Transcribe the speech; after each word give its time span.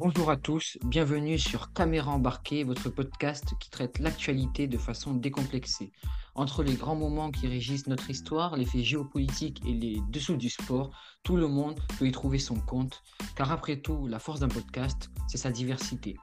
Bonjour 0.00 0.30
à 0.30 0.36
tous, 0.36 0.78
bienvenue 0.84 1.40
sur 1.40 1.72
Caméra 1.72 2.12
embarquée, 2.12 2.62
votre 2.62 2.88
podcast 2.88 3.54
qui 3.58 3.68
traite 3.68 3.98
l'actualité 3.98 4.68
de 4.68 4.78
façon 4.78 5.12
décomplexée. 5.12 5.90
Entre 6.36 6.62
les 6.62 6.74
grands 6.74 6.94
moments 6.94 7.32
qui 7.32 7.48
régissent 7.48 7.88
notre 7.88 8.08
histoire, 8.08 8.56
les 8.56 8.64
faits 8.64 8.84
géopolitiques 8.84 9.60
et 9.66 9.72
les 9.72 10.00
dessous 10.08 10.36
du 10.36 10.50
sport, 10.50 10.92
tout 11.24 11.34
le 11.34 11.48
monde 11.48 11.80
peut 11.98 12.06
y 12.06 12.12
trouver 12.12 12.38
son 12.38 12.54
compte, 12.54 13.02
car 13.34 13.50
après 13.50 13.78
tout, 13.80 14.06
la 14.06 14.20
force 14.20 14.38
d'un 14.38 14.46
podcast, 14.46 15.10
c'est 15.26 15.36
sa 15.36 15.50
diversité. 15.50 16.16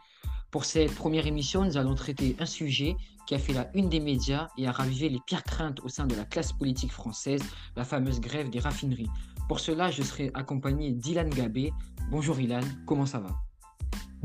Pour 0.52 0.64
cette 0.64 0.96
première 0.96 1.28
émission, 1.28 1.66
nous 1.66 1.76
allons 1.76 1.96
traiter 1.96 2.38
un 2.40 2.46
sujet 2.46 2.96
qui 3.28 3.36
a 3.36 3.40
fait 3.40 3.52
la 3.52 3.70
une 3.76 3.90
des 3.90 4.00
médias 4.00 4.48
et 4.58 4.68
a 4.68 4.72
ravivé 4.72 5.10
les 5.10 5.20
pires 5.28 5.44
craintes 5.44 5.82
au 5.82 5.90
sein 5.90 6.08
de 6.08 6.16
la 6.16 6.24
classe 6.24 6.54
politique 6.54 6.94
française, 6.94 7.44
la 7.76 7.84
fameuse 7.84 8.22
grève 8.22 8.50
des 8.50 8.60
raffineries. 8.60 9.12
Pour 9.50 9.60
cela, 9.60 9.92
je 9.92 10.02
serai 10.02 10.32
accompagné 10.34 10.94
d'Ilan 10.94 11.28
Gabé. 11.28 11.74
Bonjour 12.10 12.40
Ilan, 12.40 12.62
comment 12.86 13.06
ça 13.06 13.20
va? 13.20 13.36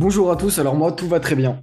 Bonjour 0.00 0.30
à 0.30 0.36
tous, 0.36 0.58
alors 0.58 0.76
moi 0.76 0.92
tout 0.92 1.06
va 1.06 1.20
très 1.20 1.36
bien. 1.36 1.60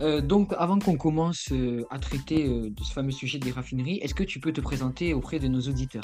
Euh, 0.00 0.20
donc 0.20 0.52
avant 0.58 0.80
qu'on 0.80 0.96
commence 0.96 1.52
euh, 1.52 1.84
à 1.88 2.00
traiter 2.00 2.48
euh, 2.48 2.68
de 2.68 2.82
ce 2.82 2.92
fameux 2.92 3.12
sujet 3.12 3.38
des 3.38 3.52
raffineries, 3.52 3.98
est-ce 3.98 4.12
que 4.12 4.24
tu 4.24 4.40
peux 4.40 4.52
te 4.52 4.60
présenter 4.60 5.14
auprès 5.14 5.38
de 5.38 5.46
nos 5.46 5.60
auditeurs? 5.60 6.02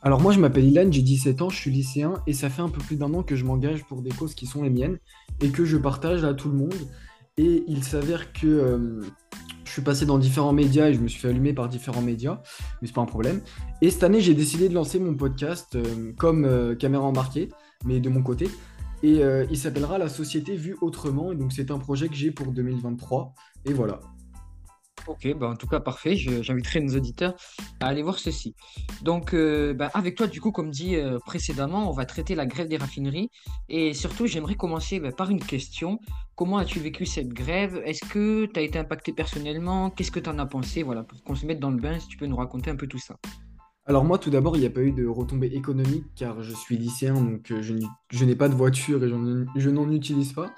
Alors 0.00 0.22
moi 0.22 0.32
je 0.32 0.40
m'appelle 0.40 0.64
Ilan, 0.64 0.90
j'ai 0.90 1.02
17 1.02 1.42
ans, 1.42 1.50
je 1.50 1.56
suis 1.56 1.70
lycéen 1.70 2.14
et 2.26 2.32
ça 2.32 2.48
fait 2.48 2.62
un 2.62 2.70
peu 2.70 2.80
plus 2.80 2.96
d'un 2.96 3.12
an 3.12 3.22
que 3.22 3.36
je 3.36 3.44
m'engage 3.44 3.84
pour 3.84 4.00
des 4.00 4.08
causes 4.08 4.34
qui 4.34 4.46
sont 4.46 4.62
les 4.62 4.70
miennes 4.70 4.96
et 5.42 5.50
que 5.50 5.66
je 5.66 5.76
partage 5.76 6.24
à 6.24 6.32
tout 6.32 6.48
le 6.48 6.56
monde. 6.56 6.88
Et 7.36 7.64
il 7.68 7.84
s'avère 7.84 8.32
que 8.32 9.02
je 9.64 9.70
suis 9.70 9.82
passé 9.82 10.06
dans 10.06 10.16
différents 10.16 10.54
médias 10.54 10.88
et 10.88 10.94
je 10.94 11.00
me 11.00 11.08
suis 11.08 11.20
fait 11.20 11.28
allumer 11.28 11.52
par 11.52 11.68
différents 11.68 12.00
médias, 12.00 12.40
mais 12.80 12.88
c'est 12.88 12.94
pas 12.94 13.02
un 13.02 13.04
problème. 13.04 13.42
Et 13.82 13.90
cette 13.90 14.04
année, 14.04 14.22
j'ai 14.22 14.32
décidé 14.32 14.70
de 14.70 14.74
lancer 14.74 14.98
mon 14.98 15.14
podcast 15.14 15.76
comme 16.16 16.76
caméra 16.78 17.04
embarquée, 17.04 17.50
mais 17.84 18.00
de 18.00 18.08
mon 18.08 18.22
côté. 18.22 18.48
Et 19.02 19.22
euh, 19.22 19.46
il 19.50 19.56
s'appellera 19.56 19.98
La 19.98 20.08
société 20.08 20.56
vue 20.56 20.76
autrement. 20.80 21.32
Et 21.32 21.36
donc, 21.36 21.52
c'est 21.52 21.70
un 21.70 21.78
projet 21.78 22.08
que 22.08 22.14
j'ai 22.14 22.30
pour 22.30 22.52
2023. 22.52 23.34
Et 23.66 23.72
voilà. 23.72 24.00
Ok, 25.06 25.26
bah 25.38 25.48
en 25.48 25.56
tout 25.56 25.66
cas, 25.66 25.80
parfait. 25.80 26.16
J'inviterai 26.16 26.80
nos 26.80 26.94
auditeurs 26.96 27.34
à 27.80 27.86
aller 27.86 28.02
voir 28.02 28.18
ceci. 28.18 28.54
Donc, 29.02 29.32
euh, 29.32 29.72
bah, 29.72 29.90
avec 29.94 30.16
toi, 30.16 30.26
du 30.26 30.40
coup, 30.40 30.52
comme 30.52 30.70
dit 30.70 30.96
euh, 30.96 31.18
précédemment, 31.24 31.88
on 31.88 31.92
va 31.92 32.04
traiter 32.04 32.34
la 32.34 32.44
grève 32.44 32.68
des 32.68 32.76
raffineries. 32.76 33.30
Et 33.70 33.94
surtout, 33.94 34.26
j'aimerais 34.26 34.56
commencer 34.56 35.00
bah, 35.00 35.12
par 35.12 35.30
une 35.30 35.42
question. 35.42 35.98
Comment 36.34 36.58
as-tu 36.58 36.78
vécu 36.80 37.06
cette 37.06 37.28
grève? 37.28 37.80
Est-ce 37.86 38.04
que 38.04 38.46
tu 38.46 38.60
as 38.60 38.62
été 38.62 38.78
impacté 38.78 39.12
personnellement? 39.12 39.90
Qu'est-ce 39.90 40.10
que 40.10 40.20
tu 40.20 40.28
en 40.28 40.38
as 40.38 40.46
pensé? 40.46 40.82
Voilà, 40.82 41.04
pour 41.04 41.22
qu'on 41.22 41.34
se 41.34 41.46
mette 41.46 41.60
dans 41.60 41.70
le 41.70 41.80
bain, 41.80 41.98
si 41.98 42.08
tu 42.08 42.18
peux 42.18 42.26
nous 42.26 42.36
raconter 42.36 42.70
un 42.70 42.76
peu 42.76 42.86
tout 42.86 42.98
ça. 42.98 43.16
Alors 43.88 44.04
moi, 44.04 44.18
tout 44.18 44.28
d'abord, 44.28 44.54
il 44.54 44.60
n'y 44.60 44.66
a 44.66 44.70
pas 44.70 44.82
eu 44.82 44.92
de 44.92 45.06
retombées 45.06 45.46
économiques 45.46 46.04
car 46.14 46.42
je 46.42 46.54
suis 46.54 46.76
lycéen, 46.76 47.14
donc 47.14 47.50
euh, 47.50 47.62
je, 47.62 48.24
n'ai 48.24 48.36
pas 48.36 48.50
de 48.50 48.54
voiture 48.54 49.02
et 49.02 49.08
je 49.08 49.70
n'en 49.70 49.90
utilise 49.90 50.34
pas. 50.34 50.54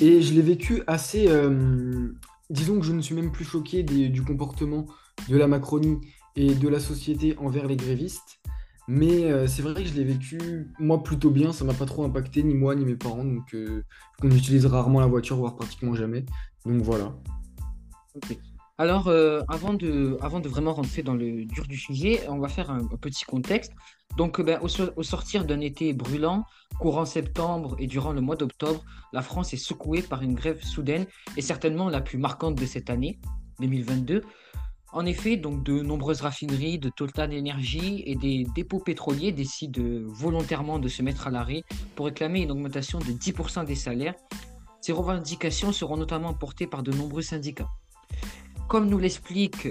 Et 0.00 0.22
je 0.22 0.32
l'ai 0.32 0.42
vécu 0.42 0.84
assez... 0.86 1.26
Euh, 1.26 2.12
disons 2.50 2.78
que 2.78 2.86
je 2.86 2.92
ne 2.92 3.00
suis 3.00 3.16
même 3.16 3.32
plus 3.32 3.44
choqué 3.44 3.82
du 3.82 4.22
comportement 4.22 4.86
de 5.28 5.36
la 5.36 5.48
Macronie 5.48 5.98
et 6.36 6.54
de 6.54 6.68
la 6.68 6.78
société 6.78 7.36
envers 7.38 7.66
les 7.66 7.74
grévistes. 7.74 8.38
Mais 8.86 9.24
euh, 9.24 9.48
c'est 9.48 9.62
vrai 9.62 9.82
que 9.82 9.88
je 9.88 9.94
l'ai 9.94 10.04
vécu, 10.04 10.70
moi, 10.78 11.02
plutôt 11.02 11.30
bien. 11.30 11.52
Ça 11.52 11.64
m'a 11.64 11.74
pas 11.74 11.84
trop 11.84 12.04
impacté, 12.04 12.44
ni 12.44 12.54
moi, 12.54 12.76
ni 12.76 12.84
mes 12.84 12.96
parents. 12.96 13.24
Donc, 13.24 13.56
on 14.22 14.30
utilise 14.30 14.66
rarement 14.66 15.00
la 15.00 15.06
voiture, 15.06 15.36
voire 15.36 15.56
pratiquement 15.56 15.96
jamais. 15.96 16.24
Donc 16.64 16.80
voilà. 16.82 17.12
Alors, 18.80 19.08
euh, 19.08 19.42
avant, 19.48 19.74
de, 19.74 20.16
vraiment 20.48 20.72
rentrer 20.72 21.02
dans 21.02 21.14
le 21.14 21.44
dur 21.44 21.66
du 21.66 21.76
sujet, 21.76 22.24
on 22.28 22.38
va 22.38 22.46
faire 22.46 22.70
un, 22.70 22.86
petit 22.86 23.24
contexte. 23.24 23.72
Donc, 24.16 24.40
ben, 24.40 24.60
au, 24.62 25.02
sortir 25.02 25.44
d'un 25.44 25.58
été 25.60 25.92
brûlant, 25.92 26.44
courant 26.78 27.04
septembre 27.04 27.74
et 27.80 27.88
durant 27.88 28.12
le 28.12 28.20
mois 28.20 28.36
d'octobre, 28.36 28.84
la 29.12 29.22
France 29.22 29.52
est 29.52 29.56
secouée 29.56 30.00
par 30.00 30.22
une 30.22 30.34
grève 30.34 30.62
soudaine 30.62 31.06
et 31.36 31.42
certainement 31.42 31.88
la 31.88 32.00
plus 32.00 32.18
marquante 32.18 32.54
de 32.54 32.66
cette 32.66 32.88
année, 32.88 33.18
2022. 33.58 34.22
En 34.92 35.06
effet, 35.06 35.36
donc 35.36 35.64
de 35.64 35.82
nombreuses 35.82 36.20
raffineries 36.20 36.78
de 36.78 36.88
Total 36.88 37.36
Energy 37.36 38.04
et 38.06 38.14
des 38.14 38.46
dépôts 38.54 38.78
pétroliers 38.78 39.32
décident 39.32 39.82
volontairement 40.06 40.78
de 40.78 40.86
se 40.86 41.02
mettre 41.02 41.26
à 41.26 41.30
l'arrêt 41.30 41.64
pour 41.96 42.06
réclamer 42.06 42.42
une 42.42 42.52
augmentation 42.52 43.00
de 43.00 43.06
10% 43.06 43.66
des 43.66 43.74
salaires. 43.74 44.14
Ces 44.80 44.92
revendications 44.92 45.72
seront 45.72 45.96
notamment 45.96 46.32
portées 46.32 46.68
par 46.68 46.84
de 46.84 46.92
nombreux 46.92 47.22
syndicats. 47.22 47.68
Comme 48.68 48.90
nous 48.90 48.98
l'explique 48.98 49.68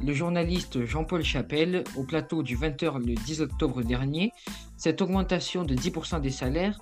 le 0.00 0.14
journaliste 0.14 0.86
Jean-Paul 0.86 1.22
Chapelle 1.22 1.84
au 1.94 2.04
plateau 2.04 2.42
du 2.42 2.56
20h 2.56 2.98
le 3.06 3.14
10 3.14 3.42
octobre 3.42 3.82
dernier, 3.82 4.32
cette 4.78 5.02
augmentation 5.02 5.62
de 5.62 5.74
10% 5.74 6.22
des 6.22 6.30
salaires 6.30 6.80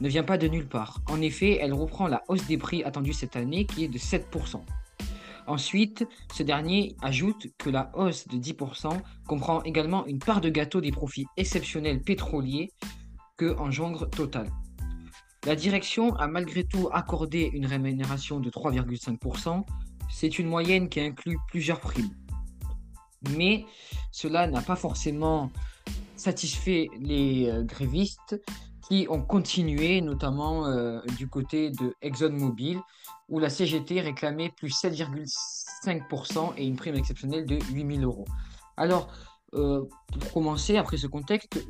ne 0.00 0.08
vient 0.08 0.22
pas 0.22 0.38
de 0.38 0.46
nulle 0.46 0.68
part. 0.68 1.00
En 1.08 1.20
effet, 1.20 1.58
elle 1.60 1.74
reprend 1.74 2.06
la 2.06 2.22
hausse 2.28 2.46
des 2.46 2.58
prix 2.58 2.84
attendue 2.84 3.12
cette 3.12 3.34
année 3.34 3.66
qui 3.66 3.82
est 3.82 3.88
de 3.88 3.98
7%. 3.98 4.62
Ensuite, 5.48 6.06
ce 6.32 6.44
dernier 6.44 6.94
ajoute 7.02 7.48
que 7.58 7.70
la 7.70 7.90
hausse 7.96 8.28
de 8.28 8.36
10% 8.36 8.96
comprend 9.26 9.64
également 9.64 10.06
une 10.06 10.20
part 10.20 10.40
de 10.40 10.48
gâteau 10.48 10.80
des 10.80 10.92
profits 10.92 11.26
exceptionnels 11.36 12.02
pétroliers 12.02 12.70
que 13.36 13.56
engendre 13.58 14.08
Total. 14.08 14.48
La 15.44 15.56
direction 15.56 16.14
a 16.14 16.28
malgré 16.28 16.62
tout 16.62 16.88
accordé 16.92 17.50
une 17.52 17.66
rémunération 17.66 18.38
de 18.38 18.48
3,5%, 18.48 19.64
c'est 20.10 20.38
une 20.38 20.46
moyenne 20.46 20.88
qui 20.88 21.00
inclut 21.00 21.38
plusieurs 21.48 21.80
primes. 21.80 22.14
Mais 23.36 23.66
cela 24.12 24.46
n'a 24.46 24.62
pas 24.62 24.76
forcément 24.76 25.50
satisfait 26.16 26.88
les 26.98 27.48
euh, 27.48 27.62
grévistes 27.62 28.40
qui 28.88 29.06
ont 29.08 29.22
continué, 29.22 30.00
notamment 30.00 30.66
euh, 30.66 31.00
du 31.16 31.28
côté 31.28 31.70
de 31.70 31.94
ExxonMobil, 32.02 32.80
où 33.28 33.38
la 33.38 33.48
CGT 33.48 34.00
réclamait 34.00 34.50
plus 34.56 34.74
7,5% 34.74 36.54
et 36.56 36.66
une 36.66 36.76
prime 36.76 36.96
exceptionnelle 36.96 37.46
de 37.46 37.58
8000 37.72 38.04
euros. 38.04 38.26
Alors, 38.76 39.08
euh, 39.54 39.84
pour 40.18 40.32
commencer, 40.32 40.76
après 40.76 40.96
ce 40.96 41.06
contexte, 41.06 41.64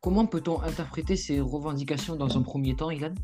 comment 0.00 0.26
peut-on 0.26 0.60
interpréter 0.62 1.16
ces 1.16 1.40
revendications 1.40 2.16
dans 2.16 2.36
un 2.36 2.42
premier 2.42 2.76
temps, 2.76 2.90
Ilan? 2.90 3.14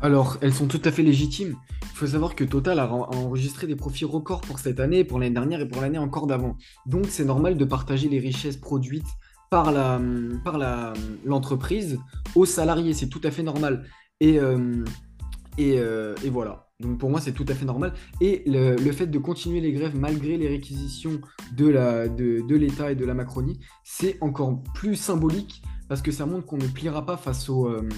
Alors, 0.00 0.38
elles 0.40 0.54
sont 0.54 0.68
tout 0.68 0.80
à 0.84 0.92
fait 0.92 1.02
légitimes. 1.02 1.56
Il 1.82 1.96
faut 1.96 2.06
savoir 2.06 2.36
que 2.36 2.44
Total 2.44 2.78
a, 2.78 2.88
enregistré 2.88 3.66
des 3.66 3.74
profits 3.74 4.04
records 4.04 4.42
pour 4.42 4.60
cette 4.60 4.78
année, 4.78 5.02
pour 5.02 5.18
l'année 5.18 5.34
dernière 5.34 5.60
et 5.60 5.68
pour 5.68 5.82
l'année 5.82 5.98
encore 5.98 6.26
d'avant. 6.26 6.56
Donc, 6.86 7.06
c'est 7.08 7.24
normal 7.24 7.56
de 7.56 7.64
partager 7.64 8.08
les 8.08 8.20
richesses 8.20 8.56
produites 8.56 9.08
par 9.50 9.72
l'entreprise 11.24 11.98
aux 12.34 12.46
salariés. 12.46 12.94
C'est 12.94 13.08
tout 13.08 13.20
à 13.24 13.30
fait 13.30 13.42
normal. 13.42 13.86
Et, 14.20 14.38
euh, 14.38 14.84
euh, 15.58 16.14
et, 16.24 16.30
voilà. 16.30 16.68
Donc 16.80 16.98
pour 16.98 17.10
moi, 17.10 17.20
c'est 17.20 17.32
tout 17.32 17.46
à 17.48 17.54
fait 17.54 17.64
normal. 17.64 17.92
Et 18.20 18.44
le, 18.46 18.92
fait 18.92 19.08
de 19.08 19.18
continuer 19.18 19.60
les 19.60 19.72
grèves 19.72 19.96
malgré 19.96 20.36
les 20.36 20.46
réquisitions 20.46 21.20
de 21.56 22.54
l'État 22.54 22.92
et 22.92 22.94
de 22.94 23.04
la 23.04 23.14
Macronie, 23.14 23.58
c'est 23.82 24.16
encore 24.20 24.62
plus 24.74 24.94
symbolique 24.94 25.62
parce 25.88 26.02
que 26.02 26.12
ça 26.12 26.26
montre 26.26 26.46
qu'on 26.46 26.58
ne 26.58 26.68
pliera 26.68 27.04
pas 27.04 27.16
face 27.16 27.48
aux, 27.48 27.66
euh, 27.66 27.88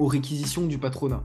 aux 0.00 0.06
réquisitions 0.06 0.66
du 0.66 0.78
patronat. 0.78 1.22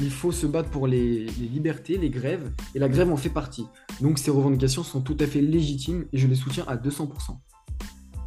Il 0.00 0.10
faut 0.10 0.32
se 0.32 0.46
battre 0.46 0.70
pour 0.70 0.88
les, 0.88 1.26
libertés, 1.26 1.98
les 1.98 2.10
grèves, 2.10 2.50
et 2.74 2.78
la 2.80 2.88
grève 2.88 3.12
en 3.12 3.16
fait 3.16 3.28
partie. 3.28 3.66
Donc 4.00 4.18
ces 4.18 4.30
revendications 4.30 4.82
sont 4.82 5.02
tout 5.02 5.16
à 5.20 5.26
fait 5.26 5.42
légitimes 5.42 6.06
et 6.12 6.18
je 6.18 6.26
les 6.26 6.34
soutiens 6.34 6.64
à 6.66 6.76
200%. 6.76 7.36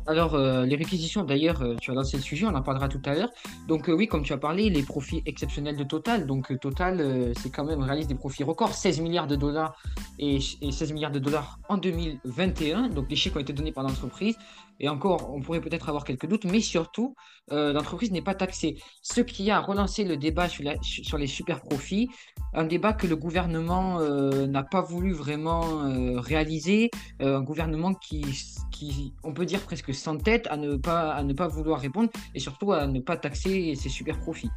Alors, 0.10 0.36
euh, 0.36 0.66
les 0.66 0.78
réquisitions, 0.78 1.26
d'ailleurs, 1.26 1.62
euh, 1.62 1.76
tu 1.82 1.92
as 1.92 1.94
lancé 1.94 2.16
le 2.16 2.24
sujet, 2.24 2.46
on 2.46 2.56
en 2.56 2.62
parlera 2.62 2.88
tout 2.88 3.02
à 3.04 3.14
l'heure. 3.14 3.30
Donc, 3.68 3.90
euh, 3.90 3.94
oui, 3.94 4.08
comme 4.08 4.24
tu 4.24 4.32
as 4.32 4.38
parlé, 4.38 4.70
les 4.70 4.82
profits 4.82 5.22
exceptionnels 5.26 5.76
de 5.76 5.84
Total. 5.84 6.26
Donc, 6.26 6.58
Total, 6.62 7.34
c'est 7.38 7.50
quand 7.50 7.66
même 7.66 7.82
réalise 7.82 8.08
des 8.08 8.16
profits 8.16 8.46
records 8.46 8.74
16 8.74 9.02
milliards 9.02 9.28
de 9.28 9.36
dollars 9.36 9.76
et, 10.18 10.40
et, 10.62 10.72
16 10.72 10.94
milliards 10.94 11.12
de 11.12 11.20
dollars 11.20 11.60
en 11.68 11.76
2021. 11.76 12.88
Donc, 12.88 13.10
les 13.10 13.18
chiffres 13.18 13.36
ont 13.36 13.42
été 13.42 13.52
donnés 13.52 13.74
par 13.74 13.84
l'entreprise. 13.84 14.38
Et 14.80 14.90
encore, 14.90 15.34
on 15.34 15.42
pourrait 15.42 15.62
peut-être 15.62 15.90
avoir 15.90 16.04
quelques 16.04 16.28
doutes, 16.28 16.46
mais 16.46 16.60
surtout, 16.60 17.16
euh, 17.52 17.74
l'entreprise 17.74 18.12
n'est 18.12 18.22
pas 18.22 18.36
taxée. 18.36 18.78
Ce 19.02 19.22
qui 19.22 19.50
a 19.50 19.60
relancé 19.60 20.04
le 20.04 20.18
débat 20.18 20.50
sur, 20.50 20.64
sur, 20.82 21.18
les 21.18 21.28
super 21.28 21.62
profits, 21.62 22.10
un 22.54 22.66
débat 22.66 22.94
que 22.94 23.08
le 23.08 23.16
gouvernement 23.16 24.00
euh, 24.00 24.46
n'a 24.46 24.64
pas 24.64 24.82
voulu 24.82 25.14
vraiment 25.14 25.84
euh, 25.84 26.20
réaliser, 26.20 26.92
un 27.20 27.42
gouvernement 27.42 27.94
qui, 27.94 28.24
qui, 28.72 29.14
on 29.24 29.34
peut 29.34 29.46
dire 29.46 29.62
presque 29.62 29.94
sans 29.94 30.18
tête 30.18 30.48
à 30.50 30.58
ne, 30.58 30.76
pas, 30.76 31.12
à 31.12 31.24
ne 31.24 31.34
pas 31.34 31.48
vouloir 31.48 31.80
répondre 31.80 32.10
et 32.36 32.40
surtout 32.40 32.72
à 32.72 32.86
ne 32.86 33.00
pas 33.00 33.18
taxer 33.18 33.74
ces 33.76 33.90
super 33.90 34.20
profits. 34.20 34.52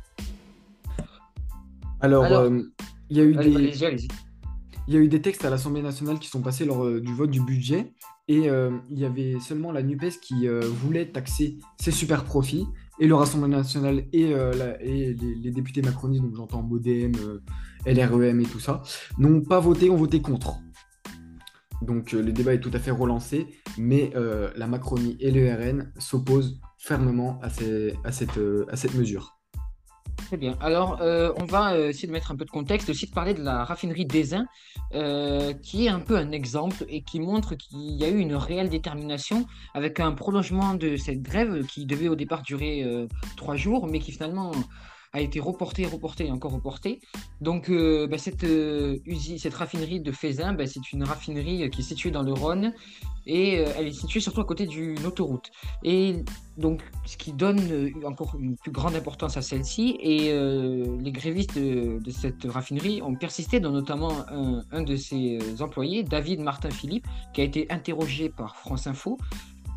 Alors, 2.01 2.27
il 3.09 3.17
y 3.17 3.21
a 3.21 3.25
eu 3.25 3.35
des... 3.35 4.09
Il 4.89 4.95
y 4.95 4.97
a 4.97 5.01
eu 5.01 5.09
des 5.09 5.23
textes 5.23 5.45
à 5.45 5.51
l'Assemblée 5.51 5.83
nationale 5.83 6.19
qui 6.19 6.27
sont 6.27 6.41
passés 6.41 6.65
lors 6.65 6.85
du 7.01 7.15
vote 7.15 7.31
du 7.31 7.41
budget 7.41 7.93
et 8.31 8.49
euh, 8.49 8.71
il 8.91 9.01
y 9.01 9.05
avait 9.05 9.41
seulement 9.41 9.73
la 9.73 9.83
NUPES 9.83 10.21
qui 10.23 10.47
euh, 10.47 10.61
voulait 10.61 11.07
taxer 11.07 11.59
ses 11.81 11.91
super 11.91 12.23
profits. 12.23 12.65
Et 13.01 13.09
le 13.09 13.17
Rassemblement 13.17 13.57
national 13.57 14.05
et, 14.13 14.33
euh, 14.33 14.77
les, 14.81 15.51
députés 15.51 15.83
macronistes, 15.83 16.23
donc 16.23 16.37
j'entends 16.37 16.63
MoDem, 16.63 17.11
LREM 17.85 18.41
et 18.41 18.45
tout 18.45 18.61
ça, 18.61 18.83
n'ont 19.19 19.41
pas 19.41 19.59
voté, 19.59 19.91
ont 19.91 19.97
voté 19.97 20.23
contre. 20.23 20.61
Donc 21.83 22.13
le 22.13 22.31
débat 22.31 22.55
est 22.55 22.61
tout 22.61 22.71
à 22.73 22.79
fait 22.79 22.93
relancé, 22.93 23.49
mais 23.79 24.13
la 24.55 24.67
Macronie 24.67 25.17
et 25.19 25.31
le 25.31 25.53
RN 25.53 25.91
s'opposent 25.99 26.61
fermement 26.77 27.41
à, 27.43 27.49
cette, 27.49 28.39
à 28.69 28.77
cette 28.77 28.95
mesure. 28.95 29.40
Très 30.31 30.37
bien. 30.37 30.57
Alors, 30.61 30.99
euh, 31.01 31.33
on 31.39 31.45
va 31.45 31.73
euh, 31.73 31.89
essayer 31.89 32.07
de 32.07 32.13
mettre 32.13 32.31
un 32.31 32.37
peu 32.37 32.45
de 32.45 32.51
contexte, 32.53 32.89
aussi 32.89 33.07
de 33.07 33.11
parler 33.11 33.35
de 33.35 33.43
la 33.43 33.65
raffinerie 33.65 34.07
d'Aisin, 34.07 34.47
euh, 34.95 35.53
qui 35.55 35.87
est 35.87 35.89
un 35.89 35.99
peu 35.99 36.17
un 36.17 36.31
exemple 36.31 36.85
et 36.89 37.03
qui 37.03 37.19
montre 37.19 37.57
qu'il 37.57 37.97
y 37.97 38.05
a 38.05 38.09
eu 38.09 38.19
une 38.19 38.37
réelle 38.37 38.69
détermination 38.69 39.45
avec 39.75 39.99
un 39.99 40.13
prolongement 40.13 40.75
de 40.75 40.95
cette 40.97 41.21
grève 41.21 41.67
qui 41.67 41.85
devait 41.85 42.07
au 42.07 42.15
départ 42.15 42.43
durer 42.43 42.87
trois 43.37 43.57
jours, 43.57 43.89
mais 43.89 43.99
qui 43.99 44.13
finalement 44.13 44.53
a 45.13 45.21
été 45.21 45.41
reporté, 45.41 45.87
reporté 45.87 46.27
et 46.27 46.31
encore 46.31 46.53
reporté. 46.53 47.01
Donc, 47.41 47.69
euh, 47.69 48.07
bah, 48.07 48.19
cette, 48.19 48.45
euh, 48.45 48.99
usine, 49.07 49.39
cette 49.39 49.55
raffinerie 49.55 50.01
de 50.01 50.13
Fézin, 50.13 50.53
bah, 50.53 50.67
c'est 50.67 50.93
une 50.93 51.03
raffinerie 51.03 51.69
qui 51.71 51.81
est 51.81 51.85
située 51.85 52.11
dans 52.11 52.23
le 52.23 52.33
Rhône 52.33 52.73
et 53.27 53.59
euh, 53.59 53.73
elle 53.77 53.89
est 53.89 53.93
située 53.93 54.21
surtout 54.21 54.41
à 54.41 54.45
côté 54.45 54.67
d'une 54.67 55.05
autoroute. 55.05 55.51
Et 55.83 56.23
donc, 56.59 56.83
ce 57.07 57.17
qui 57.17 57.33
donne 57.33 57.91
encore 58.05 58.37
une 58.39 58.57
plus 58.57 58.71
grande 58.71 58.95
importance 58.95 59.37
à 59.37 59.43
celle-ci. 59.43 59.97
Et 60.01 60.33
les 60.33 61.13
grévistes 61.13 61.59
de, 61.59 62.11
cette 62.11 62.45
raffinerie 62.45 63.01
ont 63.03 63.15
persisté, 63.15 63.61
dont 63.61 63.71
notamment 63.71 64.13
un, 64.29 64.63
un 64.71 64.83
de 64.83 64.95
ses 64.97 65.39
employés, 65.63 66.03
David 66.03 66.41
Martin 66.41 66.71
Philippe, 66.71 67.07
qui 67.33 67.41
a 67.41 67.45
été 67.45 67.67
interrogé 67.71 68.29
par 68.29 68.57
France 68.57 68.87
Info 68.87 69.17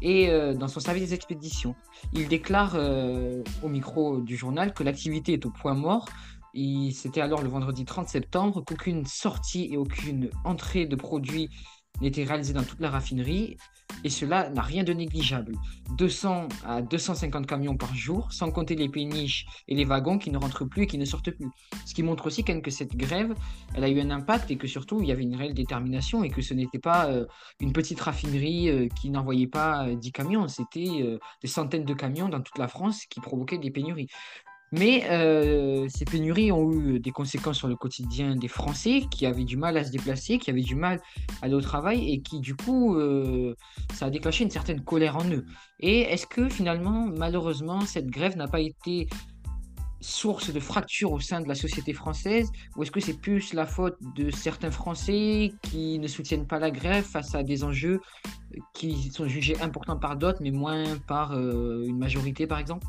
et 0.04 0.30
euh, 0.30 0.54
dans 0.54 0.68
son 0.68 0.80
service 0.80 1.10
d'expédition. 1.10 1.76
Il 2.14 2.28
déclare 2.28 2.74
euh, 2.76 3.42
au 3.64 3.70
micro 3.70 4.20
du 4.20 4.36
journal 4.36 4.74
que 4.74 4.84
l'activité 4.84 5.34
est 5.34 5.46
au 5.46 5.50
point 5.50 5.74
mort. 5.74 6.08
C'était 6.92 7.22
alors 7.22 7.42
le 7.42 7.50
vendredi 7.50 7.84
30 7.84 8.08
septembre 8.08 8.64
qu'aucune 8.64 9.08
sortie 9.08 9.70
et 9.72 9.78
aucune 9.78 10.30
entrée 10.44 10.86
de 10.86 10.96
produits 10.96 11.50
n'était 12.02 12.24
réalisée 12.24 12.54
dans 12.54 12.64
toute 12.64 12.80
la 12.80 12.90
raffinerie 12.90 13.58
et 14.04 14.10
cela 14.10 14.50
n'a 14.50 14.62
rien 14.62 14.84
de 14.84 14.94
négligeable. 14.94 15.56
200 15.98 16.48
à 16.66 16.82
250 16.82 17.46
camions 17.48 17.78
par 17.78 17.94
jour, 17.96 18.32
sans 18.32 18.52
compter 18.52 18.76
les 18.76 18.90
péniches 18.90 19.46
et 19.68 19.76
les 19.76 19.86
wagons 19.86 20.18
qui 20.18 20.32
ne 20.32 20.38
rentrent 20.38 20.66
plus 20.66 20.84
et 20.84 20.88
qui 20.88 20.98
ne 20.98 21.06
sortent 21.06 21.32
plus. 21.32 21.48
Ce 21.86 21.94
qui 21.94 22.04
montre 22.04 22.26
aussi 22.26 22.44
que 22.44 22.72
cette 22.72 22.96
grève, 22.96 23.34
elle 23.76 23.84
a 23.84 23.90
eu 23.90 24.00
un 24.00 24.10
impact 24.10 24.52
et 24.52 24.58
que 24.58 24.68
surtout 24.68 25.02
il 25.02 25.08
y 25.08 25.12
avait 25.12 25.24
une 25.24 25.36
réelle 25.36 25.54
détermination 25.54 26.24
et 26.24 26.30
que 26.30 26.42
ce 26.42 26.54
n'était 26.54 26.80
pas 26.80 27.08
euh, 27.08 27.26
une 27.60 27.74
petite 27.74 28.00
raffinerie 28.00 28.70
euh, 28.70 28.88
qui 28.88 29.10
n'envoyait 29.10 29.48
pas 29.48 29.88
10 29.90 30.08
euh, 30.08 30.12
camions, 30.12 30.48
c'était 30.48 31.20
des 31.42 31.48
centaines 31.48 31.86
de 31.86 31.94
camions 31.94 32.30
dans 32.30 32.42
toute 32.42 32.58
la 32.58 32.68
France 32.68 33.06
qui 33.06 33.20
provoquaient 33.20 33.58
des 33.58 33.72
pénuries. 33.72 34.08
Mais 34.76 35.06
euh, 35.12 35.88
ces 35.88 36.04
pénuries 36.04 36.52
ont 36.52 36.72
eu 36.72 37.00
des 37.00 37.12
conséquences 37.12 37.58
sur 37.58 37.68
le 37.68 37.76
quotidien 37.76 38.36
des 38.36 38.48
Français 38.48 39.04
qui 39.12 39.28
avaient 39.28 39.44
du 39.44 39.56
mal 39.56 39.78
à 39.78 39.84
se 39.84 39.92
déplacer, 39.92 40.40
qui 40.40 40.50
avaient 40.50 40.62
du 40.62 40.74
mal 40.74 41.00
à 41.44 41.46
aller 41.46 41.54
au 41.54 41.62
travail 41.62 42.12
et 42.12 42.22
qui, 42.22 42.40
du 42.40 42.56
coup, 42.56 42.96
euh, 42.96 43.54
ça 43.94 44.08
a 44.08 44.10
déclenché 44.10 44.44
une 44.44 44.50
certaine 44.50 44.82
colère 44.84 45.16
en 45.18 45.30
eux. 45.30 45.46
Et 45.80 46.00
est-ce 46.00 46.26
que 46.26 46.50
finalement, 46.50 47.06
malheureusement, 47.06 47.82
cette 47.82 48.08
grève 48.08 48.36
n'a 48.36 48.48
pas 48.48 48.62
été 48.62 49.08
source 50.02 50.52
de 50.52 50.60
fracture 50.60 51.12
au 51.12 51.20
sein 51.20 51.40
de 51.40 51.48
la 51.48 51.56
société 51.56 51.94
française 51.94 52.52
ou 52.76 52.82
est-ce 52.82 52.92
que 52.92 53.00
c'est 53.00 53.22
plus 53.22 53.54
la 53.54 53.68
faute 53.68 53.98
de 54.16 54.32
certains 54.32 54.72
Français 54.72 55.54
qui 55.62 56.00
ne 56.00 56.08
soutiennent 56.08 56.48
pas 56.48 56.58
la 56.58 56.72
grève 56.72 57.04
face 57.04 57.36
à 57.36 57.44
des 57.44 57.64
enjeux 57.64 58.02
qui 58.74 59.12
sont 59.12 59.28
jugés 59.28 59.56
importants 59.62 59.98
par 59.98 60.18
d'autres 60.18 60.40
mais 60.42 60.52
moins 60.52 60.84
par 61.08 61.34
euh, 61.34 61.86
une 61.86 62.00
majorité 62.00 62.48
par 62.48 62.58
exemple? 62.58 62.88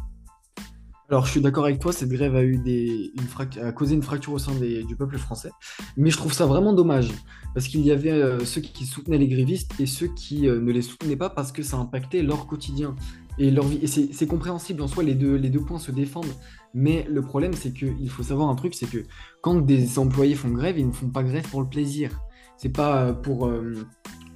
Alors, 1.11 1.27
je 1.27 1.33
suis 1.33 1.41
d'accord 1.43 1.67
avec 1.67 1.81
toi, 1.81 1.93
cette 1.93 2.09
grève 2.09 2.35
a, 2.35 3.73
causé 3.73 3.95
une 3.95 4.03
fracture 4.03 4.33
au 4.33 4.39
sein 4.39 4.53
du 4.55 4.97
peuple 4.97 5.19
français. 5.19 5.51
Mais 5.99 6.09
je 6.09 6.17
trouve 6.17 6.33
ça 6.33 6.47
vraiment 6.47 6.73
dommage, 6.73 7.11
parce 7.53 7.69
qu'il 7.69 7.83
y 7.83 7.91
avait 7.91 8.11
euh, 8.11 8.43
ceux 8.45 8.63
qui 8.63 8.87
soutenaient 8.87 9.19
les 9.19 9.29
grévistes 9.29 9.79
et 9.79 9.87
ceux 9.87 10.09
qui 10.09 10.49
euh, 10.49 10.61
ne 10.61 10.73
les 10.73 10.81
soutenaient 10.81 11.17
pas 11.17 11.29
parce 11.29 11.53
que 11.53 11.63
ça 11.63 11.77
impactait 11.77 12.23
leur 12.23 12.47
quotidien 12.47 12.97
et 13.39 13.51
leur 13.51 13.67
vie. 13.67 13.87
C'est 13.87 14.27
compréhensible 14.27 14.81
en 14.81 14.89
soi, 14.89 15.03
les 15.03 15.15
deux, 15.15 15.61
points 15.61 15.79
se 15.79 15.91
défendent. 15.91 16.33
Mais 16.73 17.07
le 17.09 17.21
problème, 17.21 17.53
c'est 17.53 17.73
qu'il 17.73 18.09
faut 18.09 18.23
savoir 18.23 18.49
un 18.49 18.55
truc, 18.55 18.75
c'est 18.75 18.89
que 18.89 19.05
quand 19.43 19.57
des 19.57 19.99
employés 19.99 20.35
font 20.35 20.51
grève, 20.51 20.79
ils 20.79 20.87
ne 20.87 20.93
font 20.93 21.11
pas 21.11 21.23
grève 21.23 21.47
pour 21.51 21.61
le 21.61 21.69
plaisir. 21.69 22.19
C'est 22.57 22.73
pas 22.73 23.13
pour, 23.13 23.47
euh, 23.47 23.87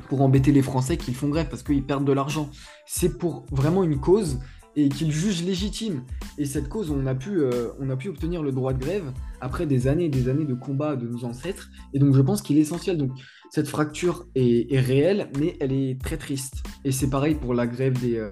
pour 0.08 0.20
embêter 0.20 0.52
les 0.52 0.62
Français 0.62 0.98
qu'ils 0.98 1.14
font 1.14 1.28
grève 1.28 1.48
parce 1.48 1.62
qu'ils 1.62 1.84
perdent 1.84 2.04
de 2.04 2.12
l'argent. 2.12 2.50
C'est 2.86 3.16
pour 3.16 3.46
vraiment 3.50 3.84
une 3.84 3.98
cause 3.98 4.38
et 4.78 4.88
qu'ils 4.88 5.10
jugent 5.10 5.42
légitime. 5.42 6.04
Et 6.38 6.44
cette 6.44 6.68
cause, 6.68 6.90
on 6.90 7.04
a, 7.06 7.14
pu, 7.14 7.40
euh, 7.40 7.70
on 7.80 7.90
a 7.90 7.96
pu 7.96 8.08
obtenir 8.08 8.44
le 8.44 8.52
droit 8.52 8.72
de 8.72 8.78
grève 8.78 9.12
après 9.40 9.66
des 9.66 9.88
années 9.88 10.04
et 10.04 10.08
des 10.08 10.28
années 10.28 10.44
de 10.44 10.54
combat 10.54 10.94
de 10.94 11.08
nos 11.08 11.24
ancêtres. 11.24 11.68
Et 11.94 11.98
donc 11.98 12.14
je 12.14 12.20
pense 12.20 12.42
qu'il 12.42 12.58
est 12.58 12.60
essentiel. 12.60 12.96
Donc 12.96 13.10
cette 13.50 13.66
fracture 13.66 14.26
est, 14.36 14.78
réelle, 14.78 15.30
mais 15.36 15.56
elle 15.58 15.72
est 15.72 16.00
très 16.00 16.16
triste. 16.16 16.62
Et 16.84 16.92
c'est 16.92 17.10
pareil 17.10 17.34
pour 17.34 17.54
la 17.54 17.66
grève 17.66 18.00
des, 18.00 18.18
euh, 18.18 18.30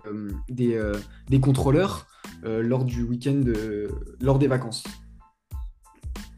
euh, 0.60 0.94
des, 1.28 1.40
contrôleurs 1.40 2.06
lors 2.44 2.84
du 2.84 3.02
week-end, 3.02 3.42
lors 4.20 4.38
des 4.38 4.46
vacances. 4.46 4.84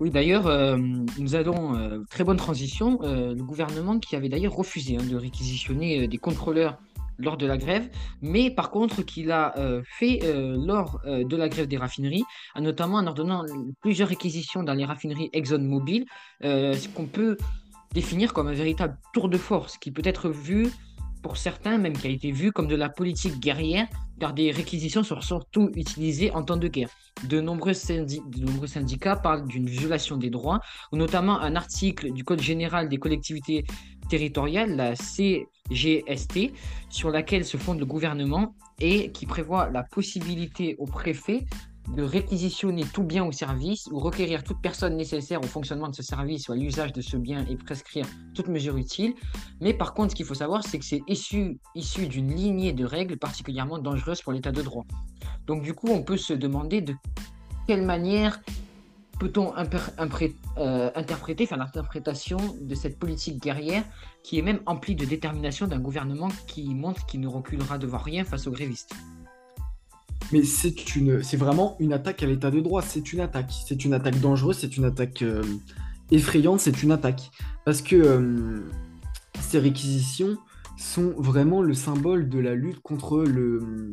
Oui, 0.01 0.11
d'ailleurs, 0.11 0.79
nous 1.19 1.35
avons 1.35 2.05
très 2.09 2.25
bonne 2.25 2.37
transition. 2.39 3.01
le 3.03 3.43
gouvernement 3.43 3.99
qui 3.99 4.17
avait 4.17 4.31
d'ailleurs 4.31 4.55
refusé 4.55 4.97
hein, 4.97 5.05
de 5.11 5.17
réquisitionner 5.17 6.09
des 6.09 6.19
contrôleurs 6.19 6.79
lors 7.19 7.37
de 7.37 7.47
la 7.47 7.57
grève, 7.57 7.89
mais 8.23 8.51
par 8.51 8.71
contre 8.71 9.03
qu'il 9.03 9.31
a 9.33 9.57
euh, 9.59 9.83
fait 9.85 10.21
euh, 10.25 10.57
lors 10.57 11.01
euh, 11.05 11.25
de 11.25 11.37
la 11.37 11.49
grève 11.49 11.67
des 11.67 11.77
raffineries, 11.77 12.25
notamment 12.59 12.97
en 12.97 13.07
ordonnant 13.07 13.45
plusieurs 13.81 14.09
réquisitions 14.09 14.63
dans 14.63 14.75
les 14.75 14.85
raffineries 14.85 15.31
ExxonMobil, 15.33 16.05
ce 16.43 16.89
qu'on 16.89 17.07
peut 17.07 17.37
définir 17.93 18.33
comme 18.33 18.49
un 18.49 18.53
véritable 18.53 18.99
tour 19.13 19.29
de 19.29 19.39
force 19.39 19.79
qui 19.79 19.91
peut 19.91 20.03
être 20.05 20.29
vu 20.29 20.69
pour 21.23 21.37
certains, 21.37 21.79
même 21.79 21.95
qui 21.95 22.07
a 22.07 22.11
été 22.11 22.31
vu 22.31 22.53
comme 22.53 22.69
de 22.69 22.77
la 22.77 22.89
politique 22.89 23.41
guerrière, 23.41 23.87
car 24.21 24.33
des 24.33 24.51
réquisitions 24.51 25.03
sont 25.03 25.21
surtout 25.21 25.71
utilisées 25.75 26.31
en 26.33 26.43
temps 26.43 26.57
de 26.57 26.69
guerre. 26.69 26.91
De 27.25 27.41
nombreux, 27.41 27.75
syndicats 27.75 29.17
parlent 29.17 29.47
d'une 29.47 29.67
violation 29.67 30.17
des 30.17 30.31
droits, 30.31 30.61
notamment 30.93 31.41
un 31.41 31.57
article 31.57 32.13
du 32.13 32.25
Code 32.25 32.41
général 32.41 32.89
des 32.89 32.99
collectivités 32.99 33.65
territoriale, 34.09 34.77
la 34.77 34.95
CGST, 34.97 36.53
sur 36.91 37.11
laquelle 37.11 37.45
se 37.45 37.57
fonde 37.57 37.79
le 37.79 37.87
gouvernement 37.87 38.55
et 38.81 39.11
qui 39.13 39.27
prévoit 39.27 39.71
la 39.71 39.83
possibilité 39.83 40.77
au 40.79 40.87
préfet 40.87 41.47
de 41.95 42.03
réquisitionner 42.03 42.85
tout 42.85 43.03
bien 43.03 43.25
ou 43.25 43.33
service 43.33 43.89
ou 43.91 43.99
requérir 43.99 44.45
toute 44.45 44.61
personne 44.61 44.97
nécessaire 44.97 45.41
au 45.41 45.47
fonctionnement 45.47 45.89
de 45.89 45.95
ce 45.95 46.03
service 46.03 46.49
ou 46.49 46.53
à 46.53 46.57
l'usage 46.57 46.93
de 46.93 47.01
ce 47.01 47.17
bien 47.17 47.47
et 47.49 47.57
prescrire 47.57 48.07
toute 48.35 48.49
mesure 48.49 48.77
utile. 48.77 49.15
Mais 49.61 49.73
par 49.73 49.95
contre, 49.95 50.11
ce 50.11 50.17
qu'il 50.17 50.27
faut 50.27 50.35
savoir, 50.35 50.63
c'est 50.65 50.79
que 50.79 50.85
c'est 50.85 51.03
issu, 51.09 51.59
issu 51.75 52.07
d'une 52.07 52.35
lignée 52.35 52.73
de 52.73 52.85
règles 52.85 53.17
particulièrement 53.17 53.79
dangereuses 53.79 54.23
pour 54.23 54.33
l'état 54.33 54.53
de 54.53 54.63
droit. 54.63 54.85
Donc 55.47 55.63
du 55.63 55.73
coup, 55.73 55.89
on 55.89 56.03
peut 56.03 56.19
se 56.19 56.35
demander 56.35 56.83
de 56.83 56.95
quelle 57.67 57.83
manière 57.83 58.41
peut-on 59.19 59.53
euh, 59.57 60.91
interpréter, 60.95 61.47
faire 61.47 61.59
l'interprétation 61.59 62.39
de 62.61 62.75
cette 62.75 62.99
politique 62.99 63.43
guerrière 63.43 63.85
qui 64.23 64.39
est 64.39 64.43
même 64.43 64.61
emplie 64.67 64.95
de 64.95 65.05
détermination 65.05 65.67
d'un 65.67 65.81
gouvernement 65.81 66.29
qui 66.47 66.75
montre 66.75 67.05
qu'il 67.07 67.21
ne 67.21 67.29
reculera 67.29 67.79
devant 67.79 67.99
rien 67.99 68.25
face 68.25 68.47
aux 68.47 68.53
grévistes? 68.53 68.95
Mais 70.33 70.43
c'est 70.45 70.95
une, 70.95 71.23
c'est 71.23 71.37
vraiment 71.37 71.77
une 71.81 71.93
attaque 71.93 72.23
à 72.23 72.27
l'état 72.27 72.51
de 72.51 72.61
droit. 72.61 72.83
C'est 72.83 73.13
une 73.13 73.21
attaque. 73.21 73.53
C'est 73.67 73.85
une 73.85 73.95
attaque 73.95 74.21
dangereuse. 74.21 74.59
C'est 74.59 74.77
une 74.77 74.85
attaque 74.85 75.23
euh, 75.23 75.43
effrayante. 76.11 76.61
C'est 76.61 76.83
une 76.83 76.93
attaque 76.93 77.31
parce 77.65 77.81
que 77.81 77.97
euh, 77.97 78.61
ces 79.41 79.59
réquisitions 79.59 80.37
sont 80.77 81.15
vraiment 81.17 81.63
le 81.63 81.75
symbole 81.75 82.29
de 82.29 82.39
la 82.39 82.55
lutte 82.55 82.81
contre 82.81 83.21
le. 83.23 83.93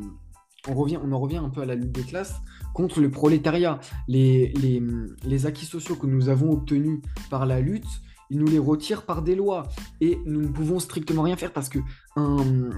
On 0.68 0.74
revient, 0.74 0.98
on 1.02 1.12
en 1.12 1.18
revient 1.18 1.38
un 1.38 1.48
peu 1.48 1.62
à 1.62 1.64
la 1.64 1.74
lutte 1.74 1.92
des 1.92 2.02
classes 2.02 2.34
contre 2.76 3.00
le 3.00 3.10
prolétariat. 3.10 3.80
Les, 4.06 5.46
acquis 5.46 5.64
sociaux 5.64 5.96
que 5.96 6.06
nous 6.06 6.28
avons 6.28 6.52
obtenus 6.52 7.00
par 7.30 7.46
la 7.46 7.60
lutte, 7.60 7.88
ils 8.28 8.38
nous 8.38 8.46
les 8.46 8.58
retirent 8.58 9.06
par 9.06 9.22
des 9.22 9.34
lois. 9.34 9.66
Et 10.02 10.18
nous 10.26 10.42
ne 10.42 10.48
pouvons 10.48 10.78
strictement 10.78 11.22
rien 11.22 11.36
faire 11.36 11.54
parce 11.54 11.70
que 11.70 11.78
un, 12.16 12.68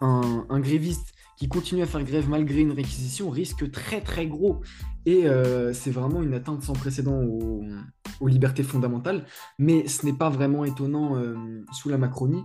un, 0.00 0.60
gréviste 0.60 1.14
qui 1.36 1.48
continue 1.48 1.82
à 1.82 1.86
faire 1.86 2.02
grève 2.02 2.28
malgré 2.28 2.60
une 2.60 2.72
réquisition 2.72 3.30
risque 3.30 3.70
très 3.70 4.00
très 4.00 4.26
gros. 4.26 4.62
Et 5.06 5.28
euh, 5.28 5.72
c'est 5.72 5.92
vraiment 5.92 6.24
une 6.24 6.34
atteinte 6.34 6.64
sans 6.64 6.72
précédent 6.72 7.22
aux, 7.22 8.26
libertés 8.26 8.64
fondamentales. 8.64 9.26
Mais 9.60 9.86
ce 9.86 10.06
n'est 10.06 10.12
pas 10.12 10.28
vraiment 10.28 10.64
étonnant 10.64 11.16
euh, 11.16 11.36
sous 11.72 11.88
la 11.88 11.98
Macronie. 11.98 12.42